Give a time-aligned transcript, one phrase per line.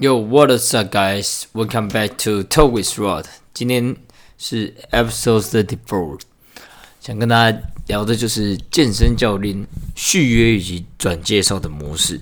[0.00, 1.48] Yo, what is up, guys?
[1.52, 3.24] Welcome back to Talk with Rod.
[3.52, 3.96] 今天
[4.38, 6.20] 是 Episode Thirty Four，
[7.00, 9.66] 想跟大家聊的就是健身教练
[9.96, 12.20] 续约以及转介绍的模式。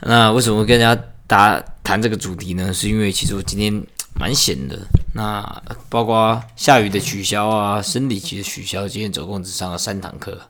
[0.00, 2.72] 那为什么跟大家打谈这个主题呢？
[2.72, 4.80] 是因为其实我今天蛮闲的，
[5.12, 10.40] 那包括下雨的取消啊，生理期的取消，今天总共只上了三堂课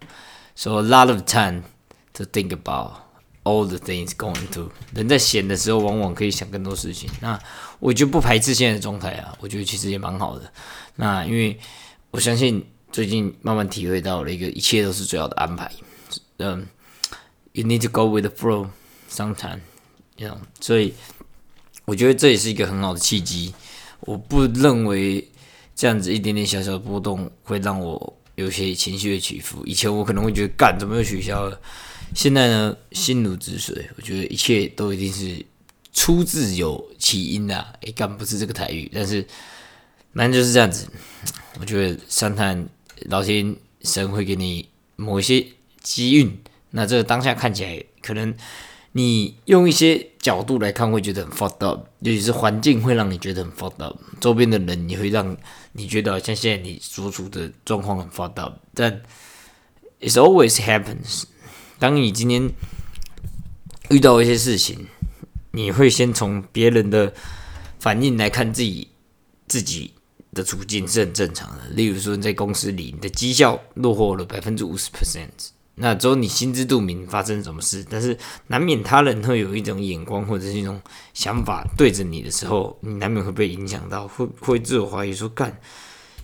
[0.55, 1.65] ，so a lot of time
[2.13, 3.08] to think about。
[3.49, 7.09] All the things going to，人在闲的时候，往往可以想更多事情。
[7.23, 7.41] 那
[7.79, 10.53] 我就不排斥现在的状态啊，我觉得其实也蛮好的。
[10.97, 11.59] 那因为
[12.11, 15.73] 我相信最近慢慢体会到了一个一切都是最好的安排。
[16.37, 16.67] 嗯
[17.53, 18.69] ，You need to go with the flow
[19.11, 20.37] sometime，you know。
[20.61, 20.93] 所以
[21.87, 23.55] 我觉得这也是一个很好的契机。
[24.01, 25.27] 我不认为
[25.75, 29.65] 这样子一点点小小的波动会让我有些情绪的起伏。
[29.65, 31.59] 以前我可能会觉得，干怎么又取消了？
[32.15, 33.89] 现在呢，心如止水。
[33.97, 35.45] 我觉得一切都一定是
[35.93, 39.27] 出自有起因的，哎，干不是这个台语，但是
[40.15, 40.89] 反正就是这样子。
[41.61, 42.69] 我觉得上探
[43.07, 45.45] 老天神会给你某一些
[45.83, 46.39] 机运，
[46.71, 48.35] 那这个当下看起来，可能
[48.93, 55.37] 你用一些角度来看会觉得很 fucked up，尤其是环境会让你觉得很 fucked up，周边的人也会让
[55.73, 59.03] 你觉得像现在你所处的状况很 fucked up，但
[60.01, 61.25] it always happens。
[61.79, 62.51] 当你今天
[63.91, 64.87] 遇到一些事情，
[65.53, 67.13] 你会先从别人的
[67.79, 68.89] 反应来看自己
[69.47, 69.93] 自己
[70.33, 71.69] 的处境是很正常的。
[71.71, 75.29] 例如说，在公司里，你的绩效落后了百分之五十 percent，
[75.77, 78.19] 那只有你心知肚明发生什么事，但是
[78.49, 80.81] 难免他人会有一种眼光或者是一种
[81.15, 85.61] 想法对着你的时候，你难免会被影响到，会会自我怀疑说，干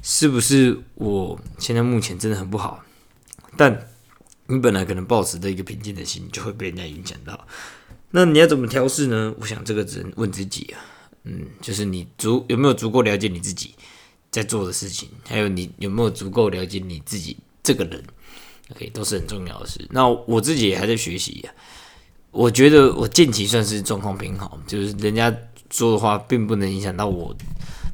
[0.02, 2.82] 是不是我现在目前真的很不好？
[3.56, 3.88] 但
[4.46, 7.46] 你本来可能抱持的一个平静的心，就会被人家影响到。
[8.10, 9.34] 那你要怎么调试呢？
[9.40, 10.78] 我想这个只能问自己啊。
[11.24, 13.74] 嗯，就是你足有没有足够了解你自己
[14.30, 18.04] 在做的事情，还有你有没有足够了解你自己这个人
[18.72, 19.80] ，OK，都是很重要的事。
[19.90, 21.50] 那我自己也还在学习呀。
[22.30, 25.34] 我觉得我近期算是状况挺好，就是人家
[25.70, 27.34] 说的话并不能影响到我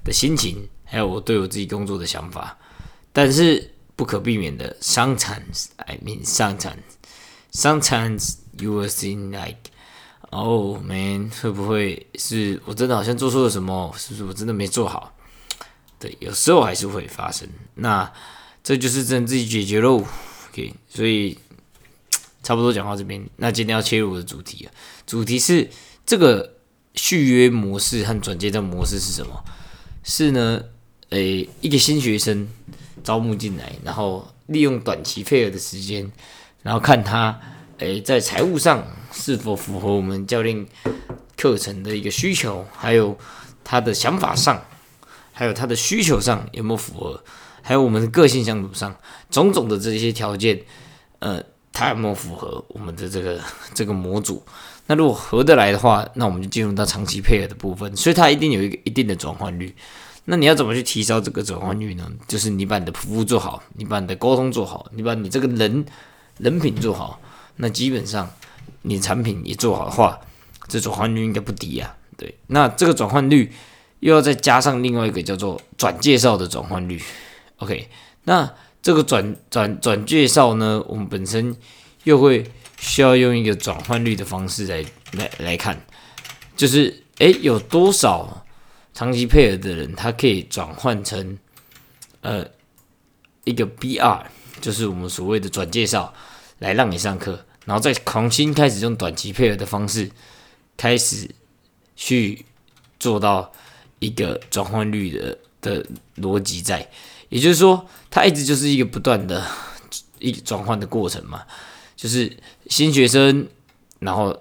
[0.04, 2.58] 的心情，还有我对我自己工作的想法，
[3.12, 3.70] 但是。
[4.00, 6.78] 不可避免的，sometimes I mean sometimes
[7.52, 9.58] sometimes you will think like
[10.30, 13.94] oh man 会不会是我真的好像做错了什么？
[13.98, 15.14] 是不是我真的没做好？
[15.98, 17.46] 对，有时候还是会发生。
[17.74, 18.10] 那
[18.64, 20.02] 这就是只能自己解决喽。
[20.48, 21.36] OK，所以
[22.42, 23.22] 差不多讲到这边。
[23.36, 24.72] 那今天要切入我的主题啊，
[25.06, 25.68] 主题是
[26.06, 26.54] 这个
[26.94, 29.44] 续约模式和转接的模式是什么？
[30.02, 30.64] 是呢，
[31.10, 32.48] 诶，一个新学生。
[33.02, 36.10] 招募进来，然后利用短期配合的时间，
[36.62, 37.38] 然后看他
[37.78, 40.66] 诶在财务上是否符合我们教练
[41.36, 43.16] 课程的一个需求，还有
[43.64, 44.62] 他的想法上，
[45.32, 47.22] 还有他的需求上有没有符合，
[47.62, 48.94] 还有我们的个性相处上
[49.30, 50.60] 种种的这些条件，
[51.20, 53.40] 呃，他有没有符合我们的这个
[53.74, 54.42] 这个模组？
[54.86, 59.74] 那如果合得来的话，那我们就进入到长期配合的部分，所以它一定有一个一定的转换率。
[60.26, 62.08] 那你要怎么去提高这个转换率呢？
[62.28, 65.84] 就是你把你的服务做好，你把你的沟通做好，你把你这个人
[66.38, 67.20] 人品做好，
[67.56, 68.30] 那基本上
[68.82, 70.20] 你产品也做好的话，
[70.68, 71.96] 这转换率应该不低呀。
[72.16, 73.50] 对，那这个转换率
[74.00, 77.02] 又要再加上另外一个叫做转介绍的转换率。
[77.56, 77.88] OK，
[78.24, 78.48] 那
[78.82, 81.56] 这个转转转介绍呢，我们本身
[82.04, 82.48] 又会
[82.78, 85.80] 需要用一个转换率的方式来来来看，
[86.56, 88.46] 就是诶有多少？
[88.92, 91.38] 长期配合的人，他可以转换成
[92.20, 92.44] 呃
[93.44, 94.24] 一个 BR，
[94.60, 96.12] 就是我们所谓的转介绍，
[96.58, 100.10] 来让你上课，然后再重新开始用短期配合的方式，
[100.76, 101.30] 开始
[101.96, 102.44] 去
[102.98, 103.52] 做到
[103.98, 105.86] 一个转换率的的
[106.16, 106.90] 逻辑在，
[107.28, 109.46] 也就是说，它一直就是一个不断的
[110.18, 111.44] 一转换的过程嘛，
[111.96, 112.36] 就是
[112.68, 113.48] 新学生，
[113.98, 114.38] 然后。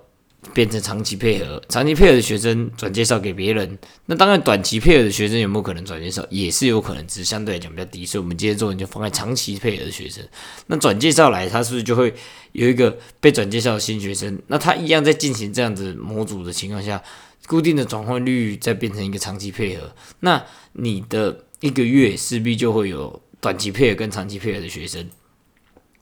[0.54, 8.06] 变成长期配合，长期配合的学生转介绍给别人，那当然短期配合的学生有没有可能转介绍，也是有可能，只是相对来讲比较低。
[8.06, 10.26] 所以，我们今天重点就放在长期配合的学生。
[10.68, 12.14] 那转介绍来，他是不是就会
[12.54, 14.42] 有一个被转介绍的新学生？
[14.48, 17.04] 那他一样在进行这样子模组的情况下，
[17.46, 25.10] 固定的转换率再变成一个长期配合，那你的一个月势必就会有短期配合跟长期配合的学生。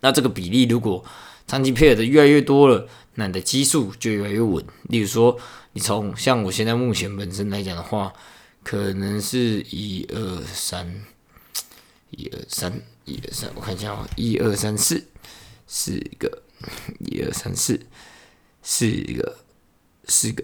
[0.01, 1.03] 那这个比例如果
[1.47, 2.87] 长期配合的越来越多了。
[3.19, 4.63] 那你的基数就越来越稳。
[4.83, 5.37] 例如说，
[5.73, 8.13] 你从像我现在目前本身来讲的话，
[8.63, 11.03] 可能是一二三，
[12.11, 12.71] 一二三，
[13.05, 15.03] 一二三，我看一下哦，一二三四，
[15.65, 16.43] 四个，
[16.99, 17.79] 一二三四，
[18.61, 19.39] 四个，
[20.05, 20.43] 四个，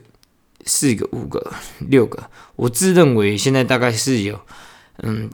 [0.66, 4.42] 四个、五个、六个，我自认为现在大概是有，
[5.04, 5.30] 嗯，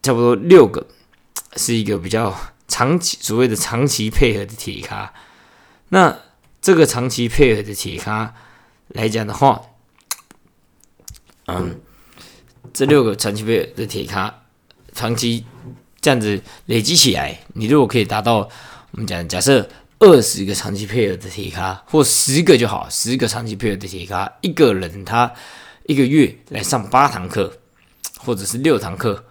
[0.00, 0.86] 差不多六个
[1.56, 5.12] 是一个比较长期所谓的长期配合的铁咖。
[5.88, 6.16] 那
[6.64, 8.34] 这个长期配合的铁咖
[8.88, 9.60] 来讲的话，
[11.44, 11.78] 嗯，
[12.72, 14.34] 这六个长期配合的铁咖，
[14.94, 15.44] 长期
[16.00, 18.48] 这样子累积起来，你如果可以达到
[18.92, 19.68] 我们讲假设。
[20.00, 25.32] 二十个长期配合的铁咖，或十个就好，十个长期配合的铁咖，一个人他
[25.86, 27.50] 一个月来上八堂课，
[28.18, 29.24] 或者是六堂课，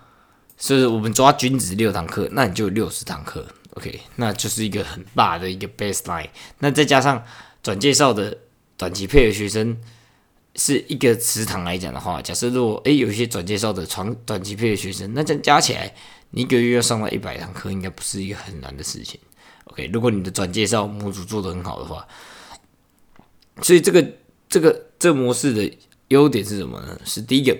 [0.57, 6.29] 所以我们抓均值六堂课，那你就六十堂课，OK，那就是一个很大的一个 baseline。
[6.59, 7.23] 那再加上
[7.61, 8.37] 转介绍的
[8.77, 9.77] 短期配合学生，
[10.55, 15.93] 是一个池塘来讲的话，假设如果诶有一些转介绍的长短期配合学生，那这样加起来，
[16.31, 19.19] 你一个月要上到一百堂课，应该不是一个很难的事情。
[19.65, 22.07] OK，如果你的转介绍模组做的很好的话，
[23.61, 24.05] 所以这个
[24.49, 25.77] 这个这模式的
[26.09, 26.99] 优点是什么呢？
[27.05, 27.57] 是第一个，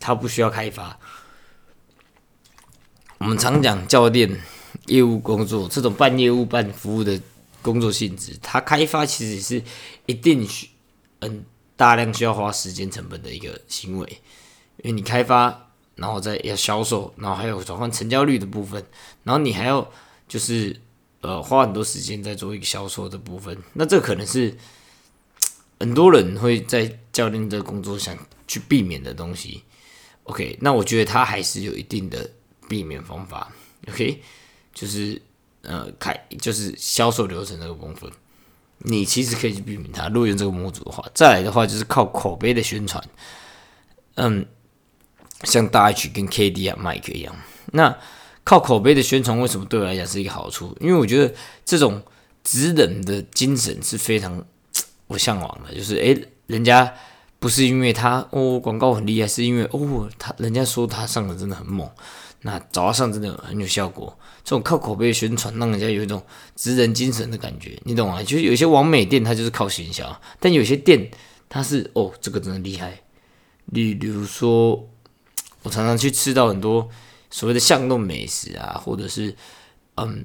[0.00, 0.98] 它不需要开发。
[3.18, 4.40] 我们常讲教练
[4.86, 7.20] 业务工作这种半业务半服务的
[7.62, 9.62] 工作性质，它开发其实是
[10.06, 10.68] 一定需
[11.20, 11.44] 嗯
[11.76, 14.20] 大量需要花时间成本的一个行为，
[14.82, 18.84] 因为你开发，然后再要销售，然后还有转换成交率的部分，
[19.24, 19.90] 然后你还要
[20.28, 20.80] 就是。
[21.22, 24.56] 呃，花很多时间在做一个销售的部分，那这可能是
[25.80, 28.16] 很多人会在教练的工作想
[28.46, 29.62] 去避免的东西。
[30.24, 32.30] OK，那我觉得他还是有一定的
[32.68, 33.50] 避免方法。
[33.88, 34.22] OK，
[34.76, 35.20] 就是
[35.62, 38.08] 呃，开就是销售流程这个部分，
[38.78, 40.06] 你其实可以去避免它。
[40.08, 43.02] 如果用这个模组的话，再来的话就是靠口碑的宣传。
[44.14, 44.46] 嗯，
[45.44, 47.34] 像大 H 跟 KD 啊、Mike 一样，
[47.72, 47.96] 那。
[48.48, 50.72] 靠口碑的宣传，为什么对我来讲是一个好处？
[50.80, 51.34] 因为我觉得
[51.64, 52.00] 这种
[52.44, 54.40] 直人的精神是非常
[55.08, 55.74] 我向往的。
[55.74, 56.94] 就是诶，人家
[57.40, 61.90] 不是因为他哦广告很厉害，是因为哦他人家说他上的真的很猛，
[62.42, 64.16] 那找他上真的很有效果。
[64.44, 66.24] 这种靠口碑宣传，让人家有一种
[66.54, 68.22] 直人精神的感觉，你懂吗？
[68.22, 71.10] 就是有些完美店，它就是靠行销，但有些店
[71.48, 73.00] 它是哦这个真的厉害。
[73.66, 74.88] 例如说，
[75.62, 76.88] 我常常去吃到很多。
[77.28, 79.34] 所谓的巷弄美食啊，或者是
[79.96, 80.24] 嗯，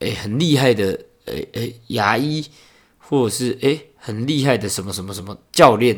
[0.00, 0.86] 诶很厉害的
[1.26, 2.44] 诶诶牙医，
[2.98, 5.94] 或者是诶很厉害的什么什么什么教练，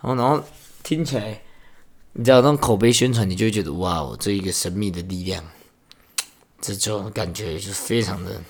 [0.00, 0.42] 然后然后
[0.82, 1.42] 听起来，
[2.14, 5.42] 你知道那种口碑宣传，你就会觉得哇，我这一个神秘的力量，
[6.60, 8.40] 这种感觉就非常的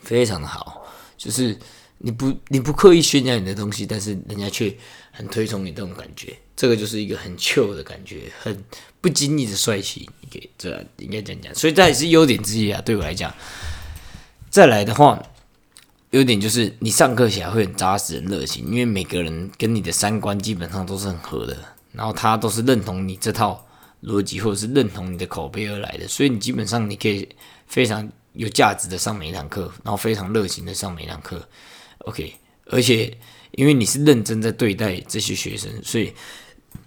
[0.00, 0.84] 非常的好，
[1.16, 1.56] 就是
[1.98, 4.76] 你不你不刻意宣扬你的东西，但是人家却
[5.12, 6.36] 很推崇你这种感觉。
[6.54, 8.64] 这个就是一个很酷的感觉，很
[9.00, 12.80] 不经意的帅气，你可以这应该讲讲，所以这也是优点之一啊。
[12.82, 13.32] 对我来讲，
[14.50, 15.20] 再来的话，
[16.10, 21.56] 优点就是你上课起来会很扎实、很热情，因为每个人跟你的三观基本上都是很合的，
[21.92, 23.66] 然后他都是认同你这套
[24.02, 27.28] 逻辑，或者是认同你的口碑而来的，所以你基本上你可以
[27.66, 31.46] 非常有价值的上每一堂课，然后非常热情的上每一堂课。
[31.98, 32.34] OK，
[32.66, 33.16] 而且
[33.52, 36.12] 因为你是认真在对待这些学生，所以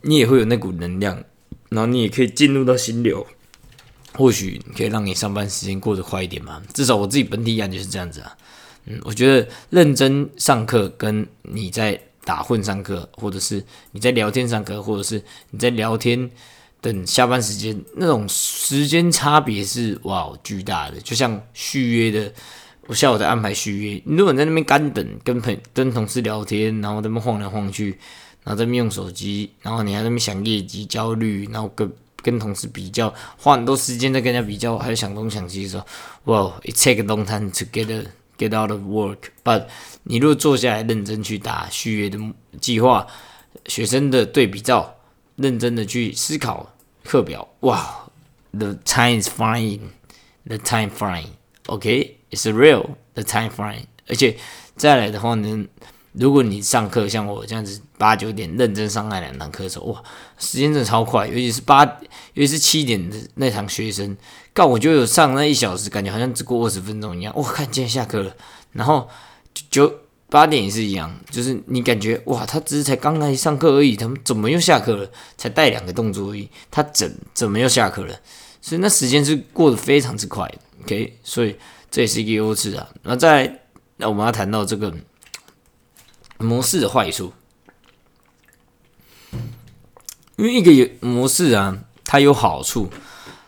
[0.01, 1.23] 你也会有那股能量，
[1.69, 3.25] 然后你也可以进入到心流，
[4.13, 6.61] 或许可以让你上班时间过得快一点嘛。
[6.73, 8.35] 至少我自己本体感觉是这样子啊。
[8.85, 16.29] 嗯，我觉得认真上课跟你在打混上课，或者是你在聊天上课，或者是你在聊天
[16.81, 20.99] 等下班时间，那种时间差别是哇巨大的。
[20.99, 22.33] 就像续约的，
[22.87, 27.97] 我下午在安排续约，你如果在那边干等，跟朋跟同事聊天，然后在那边晃来晃去。
[28.43, 35.83] 然后在那边用手机，然后你还在那边想业绩焦虑，然后跟跟同事比较，花很多时间在跟人家比较，还有想东想西的时候
[36.25, 37.87] ，Well, it take a long time to get
[38.37, 39.29] get out of work.
[39.43, 39.67] But
[40.03, 42.19] 你如果坐下来认真去打续约的
[42.59, 43.07] 计划，
[43.65, 44.95] 学生的对比照，
[45.35, 48.09] 认真的去思考课表，哇
[48.51, 49.79] ，the time is fine,
[50.45, 51.27] the time fine,
[51.67, 53.85] OK, it's real, the time fine.
[54.07, 54.37] 而且
[54.75, 55.65] 再来的话呢？
[56.17, 60.03] 如果你上课像我这样子八九点认真上那两堂课的时候，哇，
[60.37, 61.83] 时间真的超快，尤其是八，
[62.33, 64.15] 尤其是七点的那堂学生，
[64.53, 67.35] 告我就有上那一小时，感觉好像只过二十分钟一样。
[67.35, 68.33] 哇，看今天下课了，
[68.71, 69.09] 然后
[69.69, 69.93] 九
[70.29, 75.09] 八点也是一样，就是你感觉哇，他只是才刚来上课而已，他们怎么又下课了？
[75.37, 78.17] 才带两个动作而已，他怎怎么又下课了？
[78.61, 80.49] 所以那时间是过得非常之快
[80.83, 81.55] ，OK，所以
[81.91, 82.87] 这也是一个优势啊。
[83.03, 83.59] 那在
[83.97, 84.93] 那我们要谈到这个。
[86.37, 87.31] 模式的坏处，
[90.35, 92.89] 因为一个模式啊，它有好处，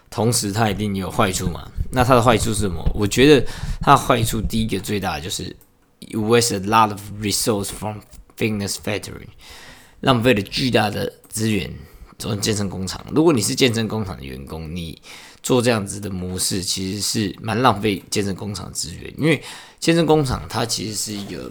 [0.09, 1.69] 同时它一定有坏处嘛。
[1.91, 2.83] 那它的坏处是什么？
[2.93, 3.47] 我觉得
[3.81, 5.55] 它的坏处第一个最大的就是
[6.11, 7.99] ，waste a lot of resource from
[8.37, 9.27] fitness factory。
[10.01, 11.73] 浪费了巨大的资源
[12.19, 13.03] 做健身工厂。
[13.11, 15.01] 如果你是健身工厂的员工，你
[15.47, 19.13] 做这样子的模式，其实是蛮浪费健身工厂资源。
[19.17, 19.41] 因为
[19.79, 21.49] 健身工厂它其实是一个，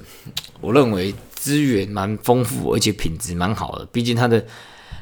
[0.61, 3.87] 我认为资源蛮丰富，而且品质蛮好的。
[3.87, 4.47] 毕竟它的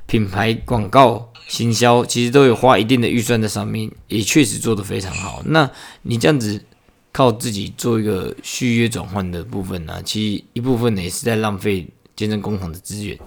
[0.06, 5.42] 品牌广告行销其实都有花一定的预算在上面，也确实做得非常好。
[5.46, 5.68] 那
[6.02, 6.64] 你这样子
[7.10, 11.84] 靠自己做一个续约转换的部分呢，其实一部分呢也是在浪费
[12.14, 13.18] 健身工厂的资源。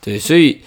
[0.00, 0.60] 对，所以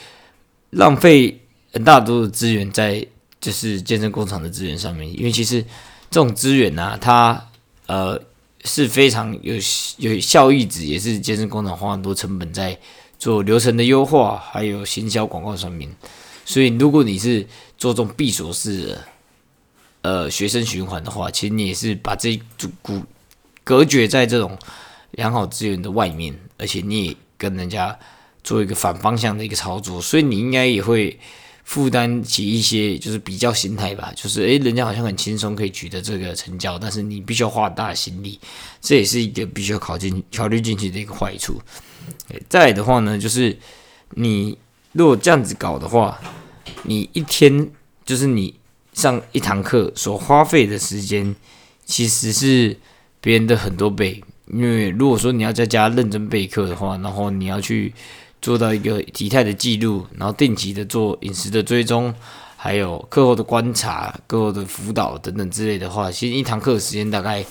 [0.72, 1.40] 浪费
[1.72, 3.08] 很大多的资源在
[3.42, 5.62] 就是健身工厂的资源上面，因为其实
[6.10, 7.46] 这种资源呢，它
[7.88, 8.18] 呃
[8.64, 9.56] 是非常有
[9.98, 12.80] 有效益值，也是健身工厂花很多成本在。
[13.22, 15.88] 做流程的优化，还有行销广告上面，
[16.44, 17.46] 所以如果你是
[17.78, 19.04] 做这种闭锁式的
[20.02, 23.00] 呃学生循环的话，其实你也是把这组股
[23.64, 24.58] 隔绝在这种
[25.12, 27.96] 良好资源的外面，而且你也跟人家
[28.44, 31.20] 做一个反方向的一个操作，所以你应该也会
[31.72, 38.38] 负担起一些就是比较心态吧，就是诶，人家好像很轻松可以取得这个成交，但是你必须要花大的心力，
[38.82, 41.62] 这也是一个必须要考进考虑进去的一个坏处。
[42.50, 43.58] 再的话呢，就是
[44.16, 44.58] 你
[44.92, 46.20] 如果这样子搞的话，
[46.84, 47.70] 你一天
[48.04, 48.54] 就是你
[48.92, 51.34] 上一堂课所花费的时间，
[51.86, 52.78] 其实是
[53.22, 54.22] 别人的很多倍。
[54.48, 57.94] 因为如果说你要在家认真备课的话，然后你要去
[58.42, 62.14] 做到一个体态的记录，然后定期的做饮食的追踪，
[62.58, 67.46] 还有课后的观察、课后的辅导等等之类的话，其实一堂课的时间大概，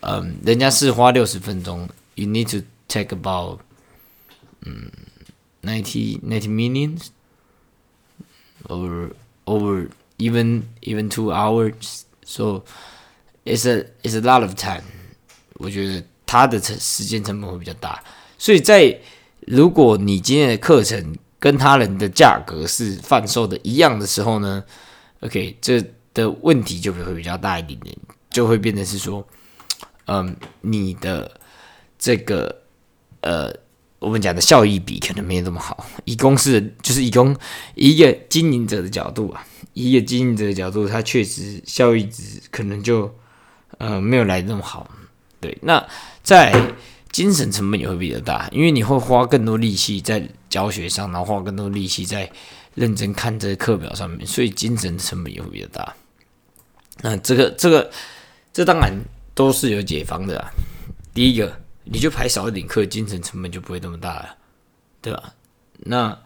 [0.00, 3.60] 嗯，人家是花六十分钟，you need to take about
[4.60, 4.90] 嗯
[5.62, 6.48] ，ninety ninety
[8.68, 9.10] minutes，over
[9.46, 9.88] over
[10.18, 12.62] even even two hours, so
[13.44, 14.82] it's a it's a lot of time。
[15.54, 18.02] 我觉得它的成时间成本会比较大，
[18.36, 18.98] 所以在
[19.46, 24.62] 如果你今天的课程跟他人的价格是贩售的一样的时候呢
[25.20, 27.96] ，OK，这的问题就会比较大一点点，
[28.28, 29.26] 就会变成是说，
[30.06, 31.40] 嗯，你的
[31.98, 32.62] 这个
[33.22, 33.52] 呃。
[33.98, 35.84] 我们讲的效益比可能没有那么好。
[36.04, 37.34] 以公司的就是以公
[37.74, 43.12] 一个经营者的角度啊，一个经营者的角度，他确实效益值可能就
[43.78, 44.88] 呃没有来那么好。
[45.40, 45.82] 对，那
[46.22, 46.52] 在
[47.10, 52.30] 精神成本也会比较大，因为你会花更多力气在教学上，然后花更多力气在
[52.74, 55.94] 认真看这个课表上面，所以精神成本也会比较大。
[57.02, 57.90] 那这个这个
[58.52, 58.92] 这当然
[59.34, 60.50] 都是有解方的啊。
[61.14, 61.60] 第一个。
[61.88, 64.36] 你就排少一点课，精神成本就不会那么大了，
[65.00, 65.32] 对吧？
[65.78, 66.18] 那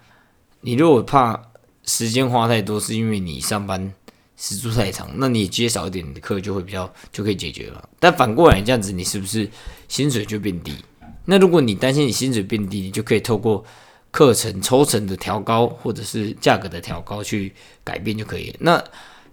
[0.63, 1.39] 你如果怕
[1.85, 3.93] 时间花太多，是因为你上班
[4.41, 7.89] 时数太长，那你接少一点的课就会比较就可以解决了。
[7.99, 9.47] 但反过来这样子，你是不是
[9.87, 10.75] 薪水就变低？
[11.27, 13.63] 那如果你担心你薪水变低，你就可以透过
[14.11, 17.53] 课程抽成的调高，或者是价格的调高去
[17.85, 18.57] 改变就可以。
[18.61, 18.83] 那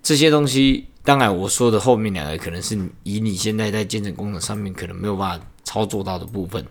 [0.03, 5.45] 这些东西，当然我说的后面两个可能是以你现在在健身工程上面可能没有办法。
[5.67, 6.65] 操作到的部分，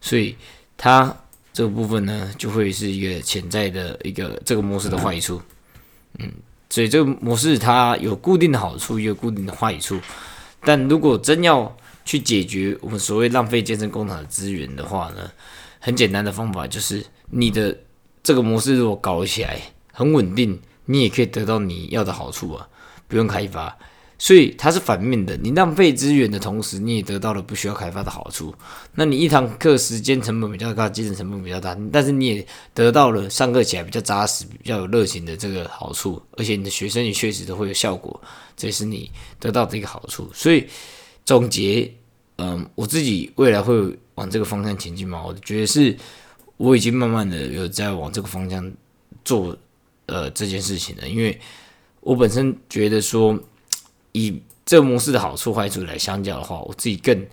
[0.00, 0.34] 所以
[0.76, 1.16] 它
[1.52, 5.40] 这个部分呢，就会是一个潜在的一个这个模式的坏处。
[6.18, 6.28] 嗯，
[6.70, 10.00] 所以这个模式它有固定的好处，也有固定的坏处。
[10.62, 15.30] 但如果真要去解决我们所谓浪费健身工厂的资源的话呢，
[15.78, 17.76] 很简单的方法就是你的
[18.22, 19.60] 这个模式如果搞起来
[19.92, 22.68] 很稳定，你也可以得到你要的好处啊，
[23.08, 23.76] 不用开发。
[24.22, 28.54] 所以它是反面的，你浪费资源的同时，你也得到了不需要开发的好处。
[28.94, 38.20] 那你一堂课时间成本比较高，精神成本比较大，但是你也得到了上课起来比较扎实、比较有热情的这个好处，而且你的学生也确实都会有效果，
[38.58, 40.30] 这也是你得到的一个好处。
[40.34, 40.66] 所以
[41.24, 41.90] 总结，
[42.36, 43.74] 嗯，我自己未来会
[44.16, 45.24] 往这个方向前进吗？
[45.26, 45.96] 我觉得是，
[46.58, 48.70] 我已经慢慢的有在往这个方向
[49.24, 49.56] 做
[50.04, 51.40] 呃这件事情了，因为
[52.00, 53.42] 我本身觉得说。
[54.12, 57.26] 以这个模式的好处坏处来相较的话，我自己更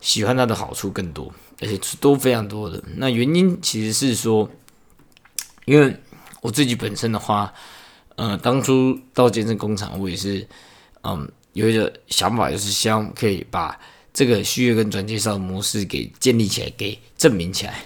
[0.00, 2.82] 喜欢它的好处更多，而且都非常多的。
[2.96, 4.48] 那原因其实是说，
[5.64, 5.96] 因为
[6.42, 7.52] 我自己本身的话，
[8.16, 10.46] 呃，当初到健身工厂，我也是，
[11.02, 13.78] 嗯，有一个想法，就是希望可以把
[14.12, 17.84] 这个续约跟转介绍模式给建立起来，给证明起来。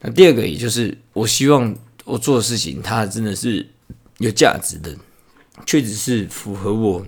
[0.00, 1.74] 那第二个，也就是我希望
[2.04, 3.68] 我做的事情，它真的是
[4.18, 4.96] 有价值的，
[5.66, 7.06] 确实是符合我。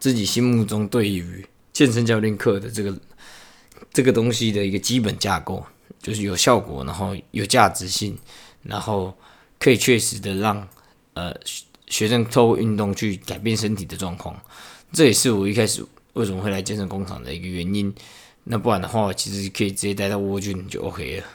[0.00, 2.98] 自己心目中对于健身教练课的这个
[3.92, 5.64] 这个东西的一个基本架构，
[6.00, 8.16] 就是有效果，然后有价值性，
[8.62, 9.16] 然后
[9.58, 10.68] 可以确实的让
[11.14, 11.34] 呃
[11.86, 14.40] 学生透过运动去改变身体的状况。
[14.92, 17.94] 这也是我一开始为什么会来健身工厂的一个原因。
[18.44, 21.26] 那不然的话，其实可以直接待到蜗居就 OK 了。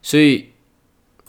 [0.00, 0.46] 所以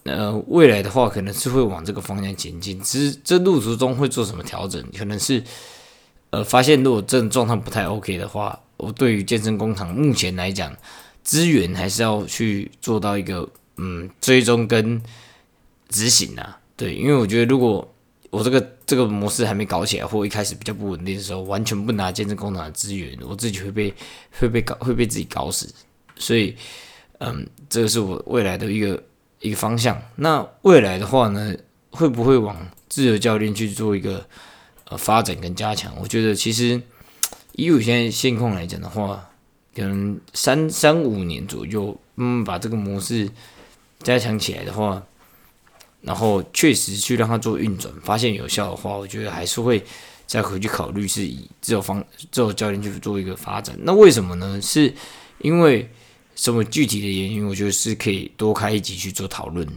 [0.03, 5.43] 呃，未来的话可能是会往这个方向前进，只是这路途中会做什么调整，可能是
[6.31, 10.75] 呃，发现如果这种状态不太 OK 的话，我对于健身工厂目前来讲，
[11.23, 13.47] 资源还是要去做到一个
[13.77, 15.01] 嗯追踪跟
[15.89, 17.87] 执行啊，对，因为我觉得如果
[18.29, 23.93] 我这个这个模式还没搞起来，或一开始比较不稳定的时候，完全不拿健身工厂的资源，我自己会被
[24.39, 25.73] 会被搞会被自己搞死，
[26.17, 26.55] 所以
[27.19, 29.01] 嗯，这个是我未来的一个。
[29.43, 31.55] 一个方向，那未来的话呢，
[31.89, 32.55] 会不会往
[32.87, 34.23] 自由教练去做一个
[34.97, 35.93] 发展跟加强？
[36.01, 36.81] 我觉得其实
[37.53, 39.29] 以我现在现况来讲的话，
[39.75, 43.29] 可能三三五年左右，嗯，把这个模式
[44.03, 45.03] 加强起来的话，
[46.01, 49.83] 然后确实去让它做运转，发现有效的话，我觉得还是会
[50.27, 53.77] 再回去考虑是以自由方自由教练去做一个发展。
[53.81, 54.61] 那为什么呢？
[54.61, 54.93] 是
[55.39, 55.89] 因为。
[56.33, 59.67] 什么具体的原因，我觉得是可以多开一集去做讨论。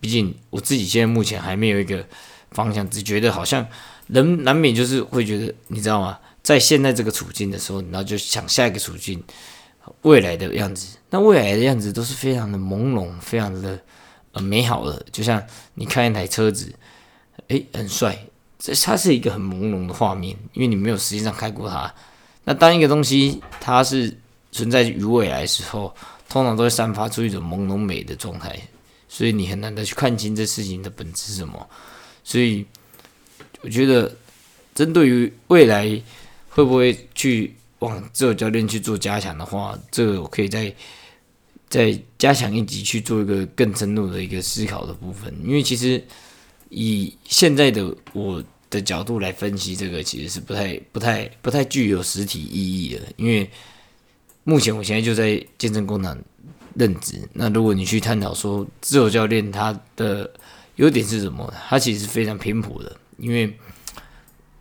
[0.00, 2.06] 毕竟我自己现在目前还没有一个
[2.54, 3.66] 方向，只觉得好像
[4.06, 6.18] 人难免就是会觉得，你知道吗？
[6.42, 9.22] 在现在这个处境的时候，然后就想下一个处境
[10.02, 10.96] 未来的样子。
[11.08, 13.80] 那未来的样子都是非常的朦胧，非常的
[14.32, 15.04] 呃美好的。
[15.10, 15.42] 就像
[15.74, 16.74] 你看一台车子，
[17.48, 18.18] 诶，很帅，
[18.58, 21.92] 这它是一个很朦胧的画面，因为你没有实际上开过它。
[22.44, 24.14] 那当一个东西它是
[24.52, 25.94] 存在于未来时候，
[26.28, 28.54] 通常都会散发出一种朦胧美的状态，
[29.08, 31.66] 所以你很难的去看清这事情的本质是什么。
[32.24, 32.66] 所以
[33.60, 34.10] 我觉得，
[34.74, 35.88] 针对于未来
[36.48, 40.74] 会不会去往自由教练去做加强的话，这个我可以再
[41.68, 45.32] 再加强一级去做一个更深入的一个思考的部分。
[45.44, 46.02] 因为其实
[46.70, 53.48] 以现在的我的角度来分析这个，其实是不太不太不太具有实体意义的，因为。
[54.46, 56.14] 目前我现在就在健身工厂
[56.74, 57.18] 任职。
[57.32, 60.30] 那如果你去探讨说自由教练他的
[60.76, 62.96] 优点是什么，它其实是非常偏颇的。
[63.18, 63.56] 因为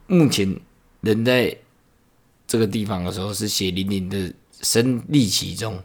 [0.08, 0.56] 目前
[1.02, 1.56] 人在
[2.45, 5.82] 这个地方的时候是血淋淋的身历其中，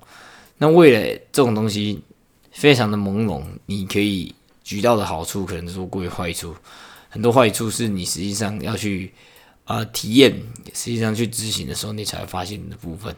[0.58, 2.02] 那未来这种东西
[2.52, 3.42] 非常的朦胧。
[3.66, 6.54] 你可以举到的好处可能多过坏处，
[7.08, 9.12] 很多坏处是你实际上要去
[9.64, 10.32] 啊体验，
[10.74, 13.16] 实际上去执行的时候你才会发现的部分。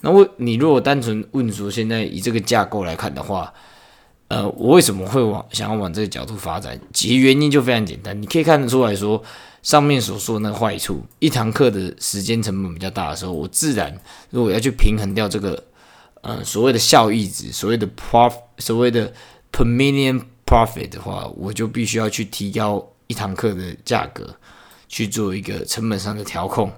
[0.00, 3.52] 那我你如果单纯问说，现在以这个架构来看的话，
[4.34, 6.76] 呃，我为什么会往想要往这个角度发展？
[6.92, 9.22] 其实原因就非常简单，你可以看得出来说，
[9.62, 13.96] 上面所说那个坏处，一堂课的时间成本比较大的时候，我自然
[14.30, 15.62] 如果要去平衡掉这个，
[16.22, 19.06] 呃，所谓的效益值，所谓的 prof，所谓的
[19.52, 24.34] per million profit 的话，我就必须要去提高一堂课的价格，
[24.88, 26.72] 去做一个成本上的调控，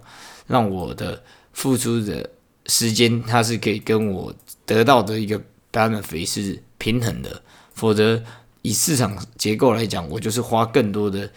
[0.47, 1.23] 让我的
[1.55, 2.29] 付出的。
[2.69, 5.41] 时间它是可以跟我得到的一个
[5.73, 7.41] benefit 是平衡的，
[7.77, 8.21] 否则
[8.63, 11.31] 以市场结构来讲，我就是花更多的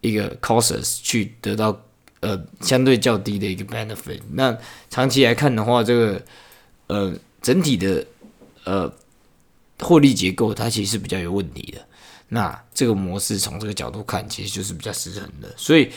[0.00, 1.80] 一个 costs 去得到
[2.18, 4.20] 呃相对较低的一个 benefit。
[4.32, 4.58] 那
[4.90, 6.22] 长期来看的话，这个
[6.88, 8.04] 呃整体的
[8.64, 8.92] 呃
[9.78, 11.86] 获利结构它其实是比较有问题的。
[12.30, 15.54] 那这个模式从这个角度看，其实就是比较失衡的。
[15.56, 15.92] 所以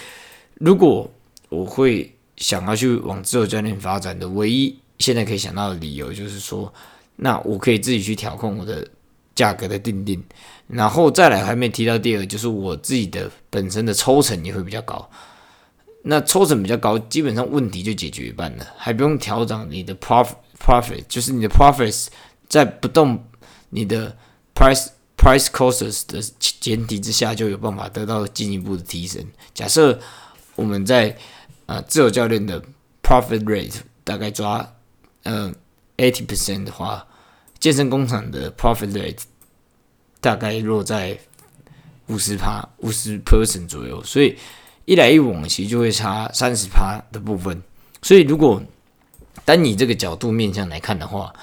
[0.60, 1.12] 如果
[1.50, 2.14] 我会。
[2.40, 6.72] 想要去往自由教练发展的唯一现在可以想到的理由，就是说，
[7.16, 8.88] 那我可以自己去调控我的
[9.38, 10.22] 价格的定定，
[10.68, 15.08] 然后再来还没提到第二，就是我自己的本身的抽成也会比较高。
[16.02, 22.08] 那抽成比较高，基本上问题就解决一半了，还不用调整你的 profit profit，就是你的 profits
[22.50, 23.24] 在不动
[23.70, 24.18] 你的
[24.56, 29.24] price price costs 的前提之下，就有办法得到进一步的提升。
[29.54, 30.00] 假设
[30.56, 31.16] 我们在
[31.68, 32.60] 啊，自由教练的
[33.04, 34.74] profit rate 大概抓
[35.24, 35.54] 呃
[35.98, 37.07] eighty percent 的话，
[37.60, 39.20] 健身工厂的 profit rate
[40.20, 41.18] 大概落在
[42.08, 44.38] 五十趴五十 percent 左右，所以
[44.86, 47.62] 一来一往其实就会差三十趴的部分。
[48.02, 48.62] 所以如果
[49.44, 51.34] 单以这个角度面向来看的话，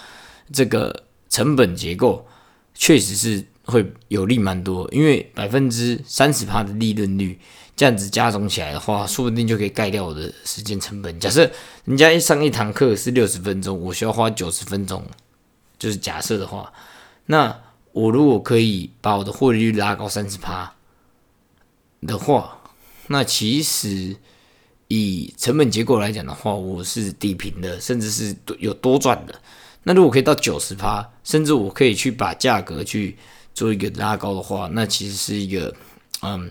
[0.52, 2.26] 这个成本结构
[2.74, 7.38] 确实是会有利蛮多，因为百分之三十趴的利润率。
[7.76, 11.18] 这样子加总起来的话，说不定就可以盖掉我的时间成本。
[11.18, 11.50] 假设
[11.84, 15.04] 人家一上一堂课是六十分钟，我需要花九十分钟，
[15.84, 16.72] 就是假设的话，
[17.26, 17.60] 那
[17.92, 20.72] 我如果可以把我的获利率拉高三十趴
[22.06, 22.58] 的话，
[23.08, 24.16] 那其实
[24.88, 29.38] 以成本结构来讲的话，我是底平的，甚至是有多赚的。
[29.82, 33.18] 那如果可以到九十趴，甚至我可以去把价格去
[33.52, 35.74] 做一个拉高的话，那其实是一个
[36.22, 36.50] 嗯。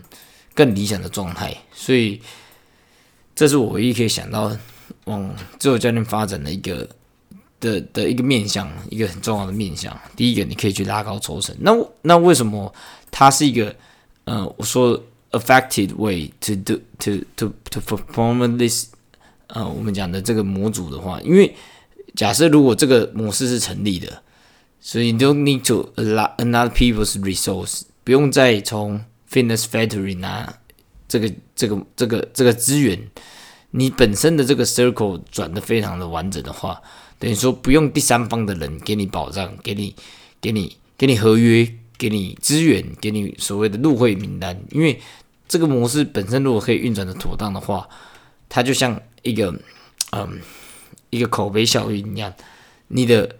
[0.56, 2.22] 更理想的状态，所以
[3.34, 4.56] 这是我唯一可以想到
[5.06, 6.88] 往自由教练发展的一个
[7.60, 9.96] 的的一个面向，一个很重要的面向。
[10.14, 11.54] 第一个，你可以去拉高抽成。
[11.60, 12.72] 那那为什么
[13.10, 13.74] 它是一个
[14.24, 18.88] 呃，我说 affected way to do to to to perform this
[19.48, 21.54] 呃，我们讲的这个模组的话，因为
[22.14, 24.22] 假设如果这个模式是成立的，
[24.80, 30.52] 所以你 don't need to allow another people's resource，不用再从 fitness factory 拿
[31.08, 32.98] 这个这个这个这个资源，
[33.70, 36.80] 你本身的这个 circle 转的非常的完整的话。
[37.24, 39.96] 等于说不用第三方的人给你保障，给你、
[40.42, 44.62] 给你、给你合约，给你资源，给你所谓的入会名单。
[44.72, 45.00] 因为
[45.48, 47.88] 这个模式本身如果可以运转的妥当的话，
[48.50, 49.58] 它就像一个
[50.12, 50.38] 嗯
[51.08, 52.30] 一个口碑效应一样，
[52.88, 53.36] 你的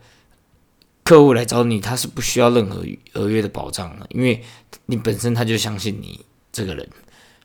[1.02, 4.42] 客户来找你，他是不需要任何合约的保障的，因为
[4.86, 6.88] 你本身他就相信你这个人，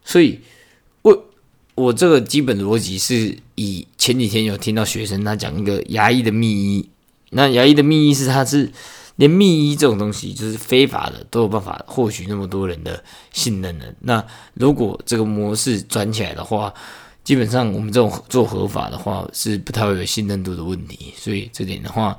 [0.06, 0.40] 所以。
[1.80, 6.90] 我这个基本逻辑是以前几天有听到学生他讲一个牙医的秘医，
[7.30, 8.70] 那牙医的秘医是他是
[9.16, 13.96] 连秘医这种东西就是非法的都有办法获取那么多人的信任的。
[14.02, 14.22] 那
[14.56, 16.74] 如果这个模式转起来的话，
[17.24, 22.18] 基本上我们这种做合法的话是不太会有信任度的问题，所以这点的话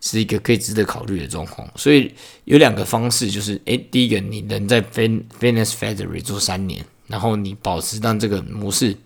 [0.00, 1.68] 是一个可以值得考虑的状况。
[1.76, 2.10] 所以
[2.44, 6.82] 有两个方式，就是诶，第一个你能在 Fin Finance Factory 做三年。
[7.12, 8.96] 然后你保持让这个模式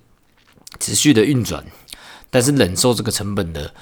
[0.79, 1.65] 持续的运转，
[2.31, 3.75] 但是忍受这个成本的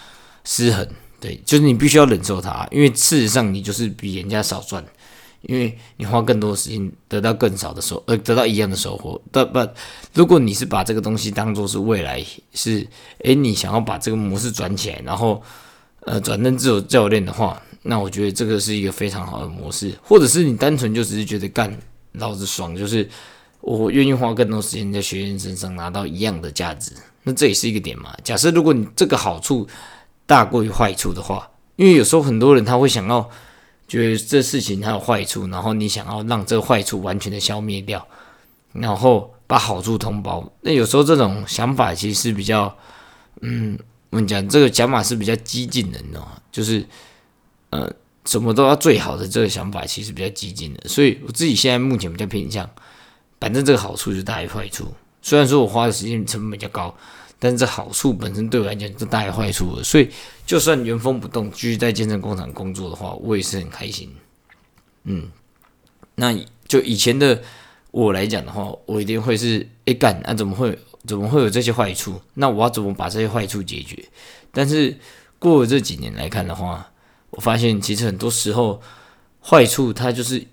[0.45, 0.89] 失衡，
[1.21, 4.83] 对，就是你必须要忍受它，因为事实上你就是比人家少赚，
[5.43, 9.21] 因为你花更多时间得到更少的收，呃，得到一样的收获。
[9.31, 9.69] 但不，
[10.15, 15.43] 如果你是把这个东西当做是未来，是，诶，你想要把这个模式转起来，然后，
[16.01, 21.79] 呃，转成自由教练的话，那我觉得这个是一个非常好的模式，或者是你单纯就只是觉得干
[22.13, 23.07] 老子爽，就是。
[23.66, 28.14] 我愿意花更多时间在学员身上拿到一样的价值，那这也是一个点嘛。
[28.22, 29.66] 假设如果你这个好处
[30.27, 33.27] 大过于坏处的话，因为有时候很多人他会想要
[33.88, 38.07] 觉得这事情还有坏处，然后你想要让这个坏处完全的消灭掉，
[38.74, 40.53] 然后把好处通包。
[40.61, 42.77] 那有时候这种想法其实是比较，
[43.40, 43.79] 嗯，
[44.11, 46.33] 我们讲这个想法是比较激进的，你知道吗？
[46.53, 46.87] 就是
[47.70, 47.90] 呃，
[48.27, 52.68] 什么都要最好的这个想法其实比较激进的，所以我自己现在目前比较偏向。
[53.44, 54.90] 反正这个好处就大于坏处。
[55.20, 56.96] 虽然说我花的时间成本比较高，
[57.38, 59.85] 但是这好处本身对我来讲就大于坏处了。
[59.85, 60.09] 所以，
[60.46, 64.11] 就算原封不动继续在健身工厂工作的话，我也是很开心。
[65.02, 65.28] 嗯，
[66.14, 66.35] 那
[66.66, 67.42] 就以前的
[67.90, 72.18] 我来讲的话，我一定会是哎干，那怎么会怎么会有这些坏处？
[72.33, 74.02] 那我要怎么把这些坏处解决？
[74.52, 74.96] 但是
[75.38, 76.90] 过了这几年来看的话，
[77.28, 78.80] 我发现其实很多时候
[79.42, 80.46] 坏处它就是。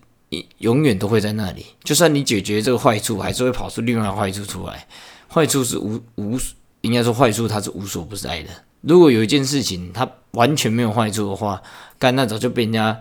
[0.59, 4.87] 永远都会在那里，就算你解决这个坏处，还是会跑出另外坏处出来。
[5.27, 6.39] 坏处是无无，
[6.81, 8.49] 应该说坏处它是无所不在的。
[8.79, 11.61] 如果有一件事情它完全没有坏处的话，
[11.99, 12.97] 干那早就被人家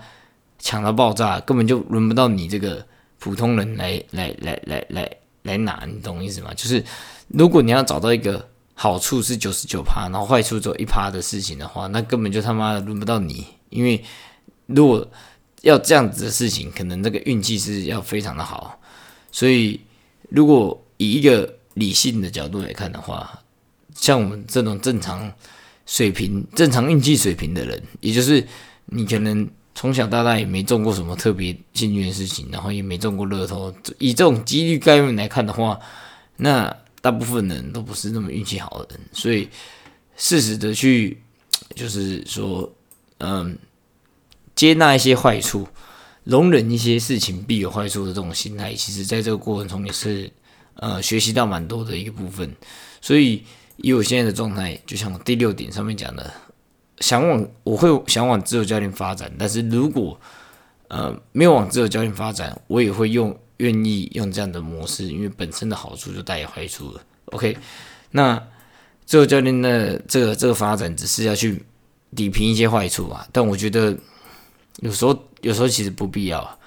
[0.59, 2.85] 抢到爆炸，根本就轮不到你这个
[3.21, 5.11] 普通人来来来来来
[5.43, 6.53] 来拿，你懂意思吗？
[6.55, 6.85] 就是
[7.29, 14.05] 如果你要找到一个好处是九十九趴，然后坏处只有一趴的事情的话，那根本就他妈的轮不到你，因为
[14.67, 15.07] 如果。
[15.63, 18.81] 要这样子的事情，可能这个运气是要非常的好，
[19.31, 19.79] 所以
[20.31, 23.43] 如果以一个理性的角度来看的话，
[23.95, 25.31] 像我们这种正常
[25.85, 28.43] 水平、正常运气水平的人，也就是
[28.87, 35.79] 你可能从小到大也没中过什么特别幸运的事情，然后也没中过乐透，以这种几率概率来看的话，
[36.37, 39.49] 那大部分人都不是那么运气好的人，所以
[40.17, 41.21] 适时的去，
[41.75, 42.73] 就是说，
[43.19, 43.59] 嗯。
[44.61, 45.67] 接纳一些坏处，
[46.23, 50.31] 容忍一些事情必有坏处的这种心态，其实在这个过程中也是
[50.75, 52.55] 呃学习到蛮多的一个部分。
[53.01, 53.43] 所以
[53.79, 56.31] 以我现在的状态，就像我第六点上面讲的，
[56.99, 60.21] 想往我会想往自由教练发展，但是如果
[60.89, 67.01] 呃没有往自由教练发展，我也会用愿意用这样的模式，因为本身的好处就大于坏处了。
[67.33, 67.57] OK，
[68.11, 68.39] 那
[69.07, 71.65] 自由教练的这个这个发展只是要去
[72.15, 73.97] 抵平一些坏处啊，但我觉得。
[74.79, 76.59] 有时候，有时候其实不必要，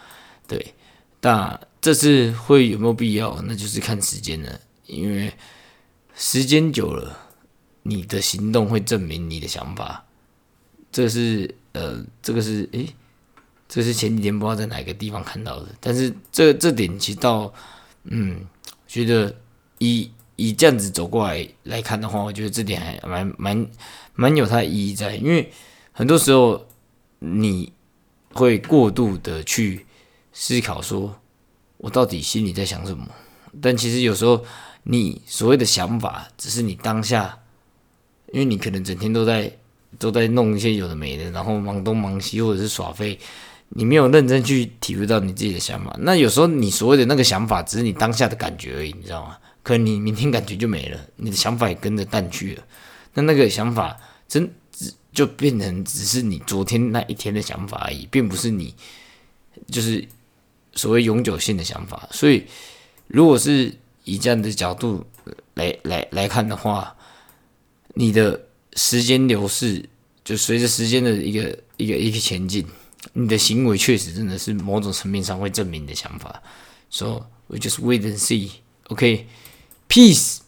[0.48, 0.74] 对。
[1.20, 4.60] 但这次会有没有必要，那就是看时间了。
[4.88, 5.34] 因为
[6.14, 7.18] 时间久了，
[7.84, 10.04] 你的行动会证明你的想法。
[10.92, 12.94] 这是呃，这个是诶，
[13.70, 15.70] 这是前几天不知道在哪个地方看到的。
[15.80, 17.54] 但是这这点其实到
[18.04, 18.46] 嗯，
[18.86, 19.34] 觉得
[19.78, 23.68] 以以这样子走过来来看的话，我觉得这点还蛮蛮
[24.14, 25.16] 蛮有它的意义在。
[25.16, 25.50] 因为
[25.94, 26.68] 很多时候
[27.20, 27.72] 你。
[28.34, 29.86] 会过度的去
[30.34, 31.16] 思考，说
[31.78, 33.08] 我到底心里在想什么？
[33.62, 34.44] 但其实有时候，
[34.84, 37.38] 你所谓的想法，只是你当下，
[38.32, 39.52] 因为你可能整天都在
[40.00, 43.20] 都在弄一些有的没的，然后忙东忙西或者是耍废，
[43.70, 45.96] 你没有认真去体会到你自己的想法。
[46.00, 49.38] 那有时候你所谓的那个想法，只是你当下的感觉而已，你知道吗？
[49.62, 52.64] 可能你明天感觉就没了，你的想法也跟着淡去了。
[53.14, 53.96] 那那个想法
[54.28, 54.52] 真
[55.14, 58.74] 就变成只是你昨天那一天的想法而已，并不是你
[59.68, 60.06] 就是
[60.74, 62.10] 所谓永久性的想法。
[62.12, 62.44] 所以，
[63.08, 63.74] 如果是
[64.04, 65.06] 以这样的角度
[65.54, 66.96] 来来来看的话，
[67.94, 69.88] 你的时间流逝
[70.26, 72.66] 就随着时间的一个一个一个前进，
[73.14, 76.42] 你的行为确实真的是某种层面上会证明你的想法。
[76.90, 78.52] So we just wait and see.
[78.88, 79.28] OK.
[79.88, 80.43] Peace.